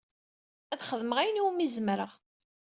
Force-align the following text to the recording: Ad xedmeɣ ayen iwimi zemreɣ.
Ad 0.73 0.81
xedmeɣ 0.87 1.17
ayen 1.19 1.39
iwimi 1.39 1.67
zemreɣ. 1.75 2.11